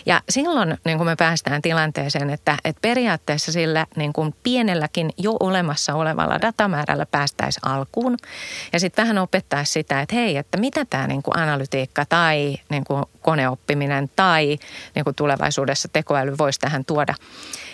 [0.05, 5.37] Ja silloin niin kuin me päästään tilanteeseen, että, että periaatteessa sillä niin kuin pienelläkin jo
[5.39, 8.17] olemassa olevalla datamäärällä päästäisiin alkuun.
[8.73, 12.83] Ja sitten vähän opettaa sitä, että hei, että mitä tämä niin kuin analytiikka tai niin
[12.83, 14.57] kuin koneoppiminen tai
[14.95, 17.15] niin kuin tulevaisuudessa tekoäly voisi tähän tuoda.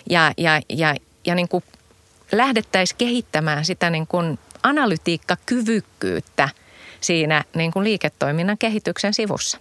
[0.10, 1.64] Ja, ja, ja, ja niin kuin
[2.38, 6.50] lähdettäisiin kehittämään sitä niin kuin analytiikkakyvykkyyttä
[7.02, 9.58] siinä niin kuin liiketoiminnan kehityksen sivussa.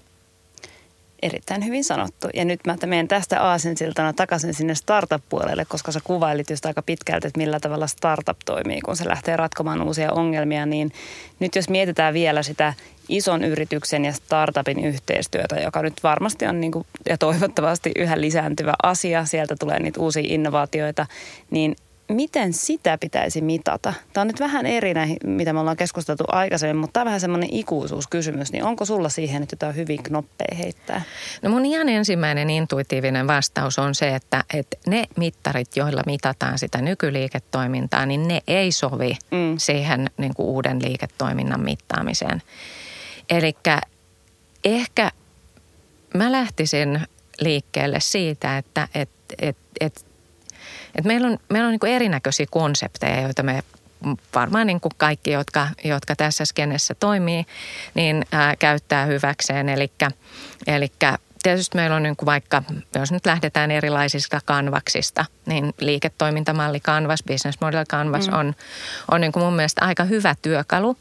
[1.23, 2.29] Erittäin hyvin sanottu.
[2.35, 7.27] Ja nyt mä menen tästä aasensiltana takaisin sinne startup-puolelle, koska sä kuvailit just aika pitkälti,
[7.27, 10.67] että millä tavalla startup toimii, kun se lähtee ratkomaan uusia ongelmia.
[10.67, 10.93] Niin
[11.41, 12.75] nyt jos mietitään vielä sitä
[13.09, 18.75] ison yrityksen ja startupin yhteistyötä, joka nyt varmasti on niin kuin, ja toivottavasti yhä lisääntyvä
[18.83, 21.07] asia, sieltä tulee niitä uusia innovaatioita,
[21.51, 21.77] niin
[22.13, 23.95] miten sitä pitäisi mitata?
[24.13, 27.21] Tämä on nyt vähän eri näihin, mitä me ollaan keskusteltu aikaisemmin, mutta tämä on vähän
[27.21, 28.53] semmoinen ikuisuuskysymys.
[28.53, 31.03] Niin onko sulla siihen nyt jotain hyvin knoppeja heittää?
[31.43, 36.83] No mun ihan ensimmäinen intuitiivinen vastaus on se, että, että ne mittarit, joilla mitataan sitä
[36.83, 39.55] nykyliiketoimintaa, niin ne ei sovi mm.
[39.59, 42.43] siihen niin kuin uuden liiketoiminnan mittaamiseen.
[43.31, 43.57] Eli
[44.65, 45.11] ehkä
[46.15, 47.01] mä lähtisin
[47.41, 50.12] liikkeelle siitä, että et, et, et
[50.95, 53.63] et meillä on, meillä on niin erinäköisiä konsepteja, joita me
[54.35, 57.47] varmaan niin kuin kaikki, jotka, jotka tässä skenessä toimii,
[57.95, 59.69] niin ää, käyttää hyväkseen.
[59.69, 60.93] Eli
[61.43, 62.63] tietysti meillä on niin kuin vaikka,
[62.95, 68.35] jos nyt lähdetään erilaisista kanvaksista, niin liiketoimintamalli Canvas, business model Canvas mm.
[68.35, 68.55] on,
[69.11, 70.97] on niin kuin mun mielestä aika hyvä työkalu.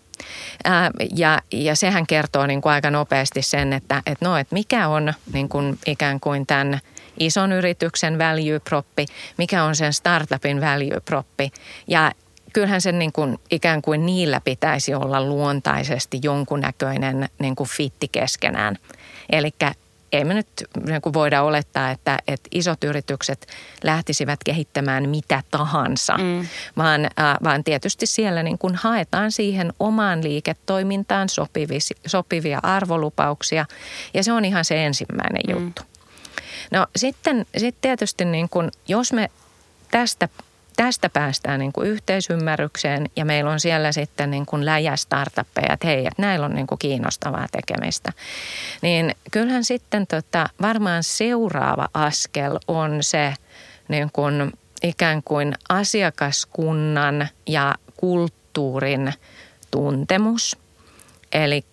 [0.64, 4.88] Ää, ja, ja sehän kertoo niin kuin aika nopeasti sen, että, että no, että mikä
[4.88, 6.80] on niin kuin ikään kuin tämän–
[7.26, 9.06] ison yrityksen value proppi,
[9.38, 11.52] mikä on sen startupin value proppi.
[11.88, 12.12] Ja
[12.54, 18.78] kyllähän sen niin kuin, ikään kuin niillä pitäisi olla luontaisesti jonkunnäköinen niin kuin fitti keskenään.
[19.30, 19.52] Eli
[20.12, 20.48] ei me nyt
[20.86, 23.48] niin kuin voida olettaa, että, että isot yritykset
[23.84, 26.48] lähtisivät kehittämään mitä tahansa, mm.
[26.78, 33.66] vaan, äh, vaan tietysti siellä niin kuin haetaan siihen omaan liiketoimintaan sopivia, sopivia arvolupauksia
[34.14, 35.54] ja se on ihan se ensimmäinen mm.
[35.54, 35.91] juttu.
[36.72, 39.30] No sitten sit tietysti niin kun, jos me
[39.92, 40.30] tästä
[40.76, 45.88] tästä päästään niin kuin yhteisymmärrykseen ja meillä on siellä sitten niin kuin läjä startuppeja, että
[45.88, 48.14] hei, että näillä on niin kiinnostavaa tekemistä.
[48.82, 53.34] Niin kyllähän sitten tota, varmaan seuraava askel on se
[53.88, 54.52] niin kuin
[54.84, 59.14] ikään kuin asiakaskunnan ja kulttuurin
[59.72, 60.58] tuntemus.
[61.32, 61.66] Eli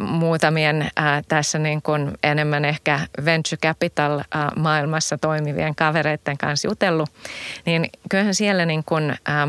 [0.00, 7.10] muutamien ää, tässä niin kuin enemmän ehkä venture capital ää, maailmassa toimivien kavereiden kanssa jutellut,
[7.66, 9.48] niin kyllähän siellä niin kuin, ää,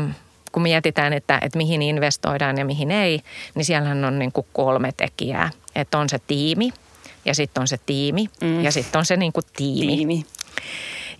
[0.52, 3.20] kun mietitään, että, että mihin investoidaan ja mihin ei,
[3.54, 5.50] niin siellähän on niin kuin kolme tekijää.
[5.74, 6.72] Että on se tiimi
[7.24, 8.64] ja sitten on se tiimi mm.
[8.64, 9.96] ja sitten on se niin kuin tiimi.
[9.96, 10.26] tiimi.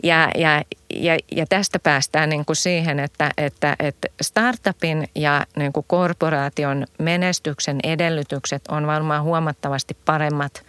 [0.02, 0.62] Ja, ja,
[0.94, 6.86] ja, ja tästä päästään niin kuin siihen, että, että, että startupin ja niin kuin korporaation
[6.98, 10.62] menestyksen edellytykset on varmaan huomattavasti paremmat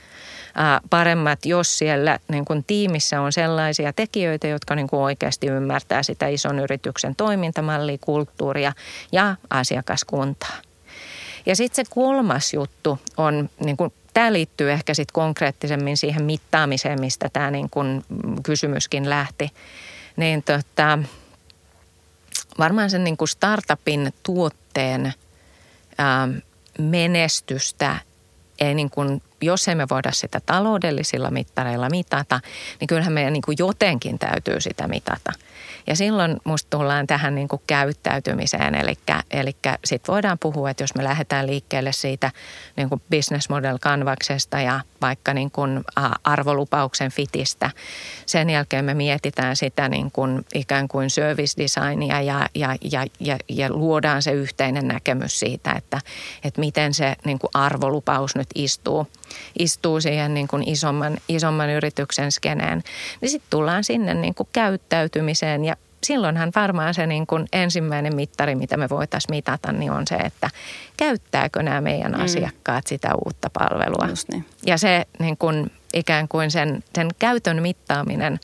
[0.89, 6.27] paremmat, jos siellä niin kuin tiimissä on sellaisia tekijöitä, jotka niin kuin oikeasti ymmärtää sitä
[6.27, 8.73] ison yrityksen toimintamallia, kulttuuria
[9.11, 10.55] ja asiakaskuntaa.
[11.45, 16.99] Ja sitten se kolmas juttu on niin kuin tämä liittyy ehkä sitten konkreettisemmin siihen mittaamiseen,
[16.99, 18.03] mistä tämä niin kun
[18.43, 19.51] kysymyskin lähti.
[20.15, 20.99] Niin tota,
[22.59, 25.13] varmaan sen niin kuin startupin tuotteen
[25.97, 26.27] ää,
[26.79, 27.95] menestystä
[28.59, 32.39] ei niin kuin jos emme voida sitä taloudellisilla mittareilla mitata,
[32.79, 35.33] niin kyllähän meidän niin kuin jotenkin täytyy sitä mitata.
[35.87, 38.93] Ja silloin musta tullaan tähän niin kuin käyttäytymiseen, eli,
[39.31, 42.31] eli sitten voidaan puhua, että jos me lähdetään liikkeelle siitä
[42.77, 45.83] niin kuin business model kanvaksesta ja vaikka niin kuin
[46.23, 47.69] arvolupauksen fitistä,
[48.25, 53.37] sen jälkeen me mietitään sitä niin kuin ikään kuin service designia ja, ja, ja, ja,
[53.49, 56.01] ja luodaan se yhteinen näkemys siitä, että,
[56.43, 59.07] että miten se niin kuin arvolupaus nyt istuu,
[59.59, 62.83] istuu siihen niin kuin isomman, isomman yrityksen skeneen.
[63.21, 68.55] Niin sitten tullaan sinne niin kuin käyttäytymiseen ja silloinhan varmaan se niin kuin ensimmäinen mittari,
[68.55, 70.49] mitä me voitaisiin mitata, niin on se, että
[70.97, 72.21] käyttääkö nämä meidän mm.
[72.21, 74.09] asiakkaat sitä uutta palvelua.
[74.09, 74.45] Just niin.
[74.65, 78.39] Ja se niin kuin, ikään kuin sen, sen käytön mittaaminen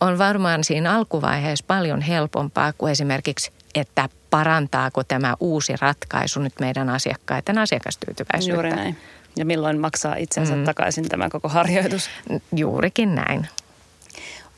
[0.00, 6.88] on varmaan siinä alkuvaiheessa paljon helpompaa kuin esimerkiksi, että parantaako tämä uusi ratkaisu nyt meidän
[6.88, 8.54] asiakkaiden asiakastyytyväisyyttä.
[8.54, 8.96] Juuri näin.
[9.36, 10.64] Ja milloin maksaa itsensä mm.
[10.64, 12.10] takaisin tämä koko harjoitus?
[12.56, 13.46] Juurikin näin.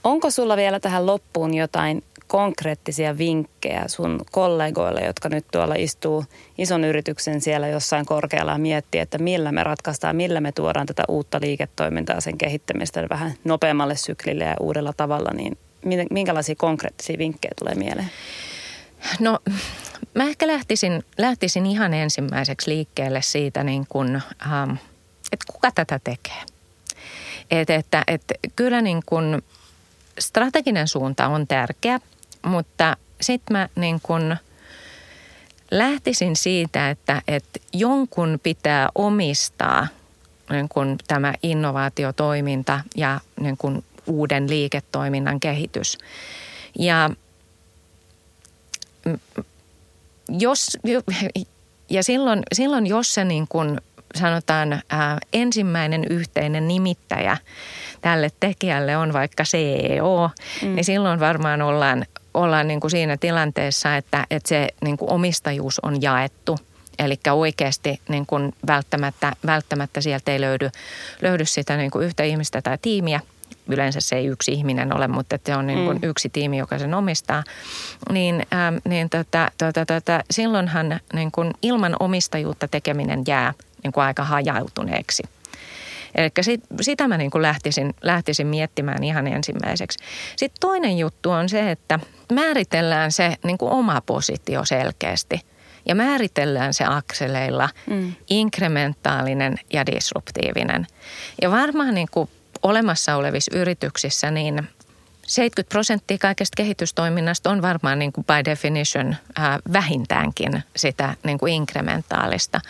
[0.04, 6.24] Onko sulla vielä tähän loppuun jotain konkreettisia vinkkejä sun kollegoille, jotka nyt tuolla istuu
[6.58, 11.02] ison yrityksen siellä jossain korkealla ja miettii, että millä me ratkaistaan, millä me tuodaan tätä
[11.08, 15.58] uutta liiketoimintaa, sen kehittämistä vähän nopeammalle syklille ja uudella tavalla, niin
[16.10, 18.10] minkälaisia konkreettisia vinkkejä tulee mieleen?
[19.20, 19.38] No
[20.16, 24.70] mä ehkä lähtisin, lähtisin ihan ensimmäiseksi liikkeelle siitä, niin kun, ähm,
[25.32, 26.42] että kuka tätä tekee.
[27.50, 29.42] Et, että, että kyllä niin kun
[30.18, 32.00] strateginen suunta on tärkeä–
[32.46, 34.36] mutta sitten mä niin kun
[35.70, 39.86] lähtisin siitä, että, että jonkun pitää omistaa
[40.50, 45.98] niin kun tämä innovaatiotoiminta ja niin kun uuden liiketoiminnan kehitys.
[46.78, 47.10] Ja
[50.28, 50.78] jos,
[51.90, 53.80] ja silloin, silloin jos se niin kun
[54.14, 57.36] sanotaan ää, ensimmäinen yhteinen nimittäjä
[58.00, 60.30] tälle tekijälle on vaikka CEO,
[60.62, 60.74] mm.
[60.74, 65.80] niin silloin varmaan ollaan, ollaan niin kuin siinä tilanteessa, että, että se niin kuin omistajuus
[65.80, 66.58] on jaettu.
[66.98, 70.70] Eli oikeasti niin kuin välttämättä, välttämättä sieltä ei löydy,
[71.22, 73.20] löydy sitä niin kuin yhtä ihmistä tai tiimiä.
[73.68, 76.08] Yleensä se ei yksi ihminen ole, mutta se on niin kuin mm.
[76.08, 77.44] yksi tiimi, joka sen omistaa.
[78.12, 84.04] Niin, ähm, niin tota, tota, tota, silloinhan niin kuin ilman omistajuutta tekeminen jää niin kuin
[84.04, 85.22] aika hajautuneeksi.
[86.14, 89.98] Eli sit, sitä mä niin kuin lähtisin, lähtisin miettimään ihan ensimmäiseksi.
[90.36, 91.98] Sitten toinen juttu on se, että
[92.32, 95.40] määritellään se niin kuin oma positio selkeästi.
[95.88, 98.12] Ja määritellään se akseleilla mm.
[98.30, 100.86] inkrementaalinen ja disruptiivinen.
[101.42, 102.30] Ja varmaan niin kuin
[102.62, 104.68] olemassa olevissa yrityksissä niin
[105.26, 111.52] 70 prosenttia kaikesta kehitystoiminnasta on varmaan niin kuin by definition ää, vähintäänkin sitä niin kuin
[111.52, 112.60] inkrementaalista.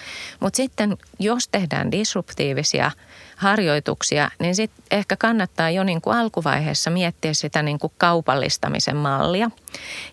[0.41, 2.91] Mutta sitten jos tehdään disruptiivisia
[3.37, 9.51] harjoituksia, niin sitten ehkä kannattaa jo niin kuin alkuvaiheessa miettiä sitä niin kuin kaupallistamisen mallia.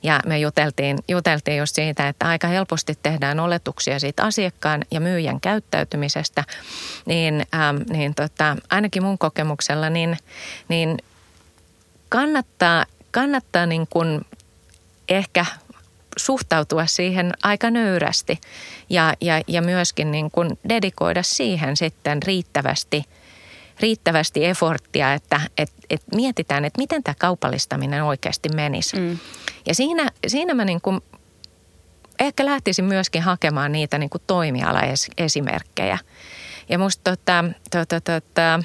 [0.03, 5.41] Ja me juteltiin, juteltiin just siitä, että aika helposti tehdään oletuksia siitä asiakkaan ja myyjän
[5.41, 6.43] käyttäytymisestä.
[7.05, 10.17] Niin, ähm, niin tota, ainakin mun kokemuksella, niin,
[10.67, 10.97] niin
[12.13, 14.21] kannattaa, kannattaa niin kuin
[15.09, 15.45] ehkä
[16.17, 18.41] suhtautua siihen aika nöyrästi
[18.89, 23.03] ja, ja, ja myöskin niin kuin dedikoida siihen sitten riittävästi,
[23.79, 28.99] riittävästi eforttia, että et, et mietitään, että miten tämä kaupallistaminen oikeasti menisi.
[28.99, 29.17] Mm.
[29.65, 31.01] Ja siinä, siinä mä niin kuin
[32.19, 35.97] ehkä lähtisin myöskin hakemaan niitä niin kuin toimialaesimerkkejä.
[36.69, 38.63] Ja musta tota, tota, tota,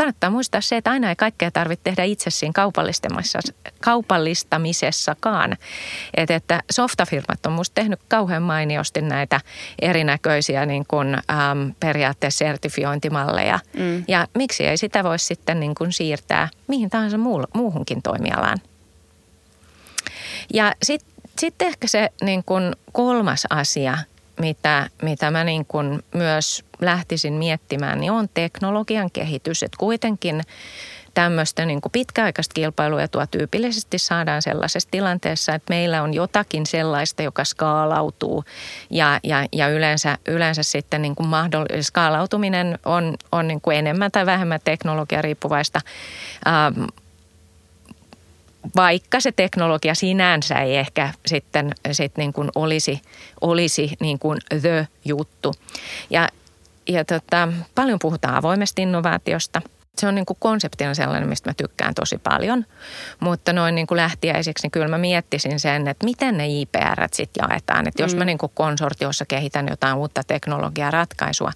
[0.00, 2.52] kannattaa muistaa se, että aina ei kaikkea tarvitse tehdä itse siinä
[3.80, 5.56] kaupallistamisessakaan.
[6.14, 9.40] Et, että softafirmat on musta tehnyt kauhean mainiosti näitä
[9.82, 13.58] erinäköisiä niin kuin, äm, periaatteessa sertifiointimalleja.
[13.76, 14.04] Mm.
[14.08, 18.58] Ja miksi ei sitä voi sitten niin kuin siirtää mihin tahansa muu, muuhunkin toimialaan.
[20.54, 23.98] Ja sitten sit ehkä se niin kuin kolmas asia,
[24.40, 29.62] mitä, mitä mä niin kuin myös lähtisin miettimään, niin on teknologian kehitys.
[29.62, 30.42] Että kuitenkin
[31.14, 37.44] tämmöistä niin kuin pitkäaikaista kilpailuetua tyypillisesti saadaan sellaisessa tilanteessa, että meillä on jotakin sellaista, joka
[37.44, 38.44] skaalautuu
[38.90, 44.10] ja, ja, ja yleensä, yleensä sitten niin kuin mahdoll- skaalautuminen on, on niin kuin enemmän
[44.10, 45.80] tai vähemmän teknologiariippuvaista.
[46.46, 46.84] Ähm,
[48.76, 53.02] vaikka se teknologia sinänsä ei ehkä sitten sit niin kuin olisi,
[53.40, 55.54] olisi niin kuin the juttu.
[56.10, 56.28] Ja,
[56.88, 59.62] ja tota, paljon puhutaan avoimesta innovaatiosta.
[59.98, 62.66] Se on niin kuin konseptina sellainen, mistä mä tykkään tosi paljon.
[63.20, 67.44] Mutta noin niin kuin lähtiäisiksi, niin kyllä mä miettisin sen, että miten ne IPR sitten
[67.48, 67.88] jaetaan.
[67.88, 68.18] Että jos mm.
[68.18, 71.52] mä niin kuin konsortiossa kehitän jotain uutta teknologiaa ratkaisua,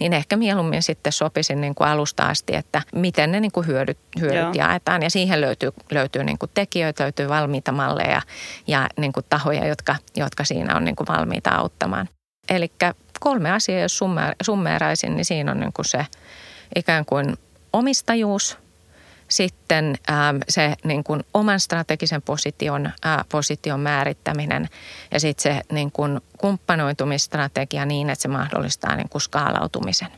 [0.00, 3.98] niin ehkä mieluummin sitten sopisin niin kuin alusta asti, että miten ne niin kuin hyödyt,
[4.20, 5.02] hyödyt jaetaan.
[5.02, 8.22] Ja siihen löytyy, löytyy niin kuin tekijöitä, löytyy valmiita malleja
[8.66, 12.08] ja niin kuin tahoja, jotka, jotka siinä on niin kuin valmiita auttamaan.
[12.48, 12.72] Eli
[13.20, 14.00] kolme asiaa, jos
[14.42, 16.06] summeeraisin, niin siinä on niin kuin se
[16.76, 17.36] ikään kuin
[17.76, 18.58] omistajuus,
[19.28, 24.68] sitten ähm, se niin kuin oman strategisen position, äh, position määrittäminen
[25.10, 30.08] ja sitten se niin kuin kumppanoitumistrategia niin, että se mahdollistaa niin kuin skaalautumisen.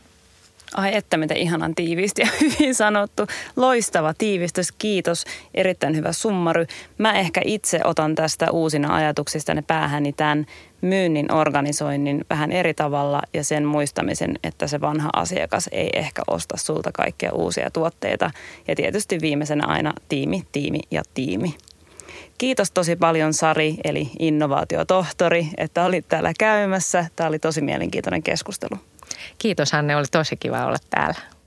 [0.74, 3.26] Ai että mitä ihanan tiivisti ja hyvin sanottu.
[3.56, 5.24] Loistava tiivistys, kiitos.
[5.54, 6.66] Erittäin hyvä summary.
[6.98, 10.46] Mä ehkä itse otan tästä uusina ajatuksista ne päähäni tämän
[10.81, 16.57] myynnin organisoinnin vähän eri tavalla ja sen muistamisen, että se vanha asiakas ei ehkä osta
[16.57, 18.31] sulta kaikkia uusia tuotteita.
[18.68, 21.55] Ja tietysti viimeisenä aina tiimi, tiimi ja tiimi.
[22.39, 27.07] Kiitos tosi paljon Sari, eli innovaatiotohtori, että olit täällä käymässä.
[27.16, 28.79] Tämä oli tosi mielenkiintoinen keskustelu.
[29.39, 31.38] Kiitos Hanne, oli tosi kiva olla täällä.